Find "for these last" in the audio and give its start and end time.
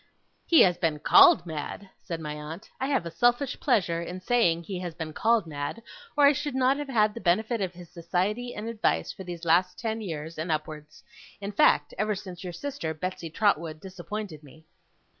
9.11-9.77